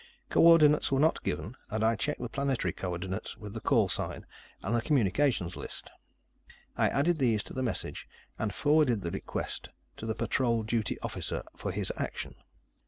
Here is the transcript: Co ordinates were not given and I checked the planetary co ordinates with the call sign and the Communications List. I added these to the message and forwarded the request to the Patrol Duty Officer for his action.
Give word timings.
Co 0.31 0.41
ordinates 0.41 0.91
were 0.91 0.99
not 0.99 1.21
given 1.21 1.55
and 1.69 1.83
I 1.83 1.95
checked 1.95 2.21
the 2.21 2.27
planetary 2.27 2.73
co 2.73 2.89
ordinates 2.97 3.37
with 3.37 3.53
the 3.53 3.61
call 3.61 3.87
sign 3.87 4.25
and 4.63 4.73
the 4.73 4.81
Communications 4.81 5.55
List. 5.55 5.91
I 6.75 6.89
added 6.89 7.19
these 7.19 7.43
to 7.43 7.53
the 7.53 7.61
message 7.61 8.09
and 8.39 8.51
forwarded 8.51 9.01
the 9.01 9.11
request 9.11 9.69
to 9.97 10.07
the 10.07 10.15
Patrol 10.15 10.63
Duty 10.63 10.97
Officer 11.01 11.43
for 11.55 11.71
his 11.71 11.91
action. 11.97 12.33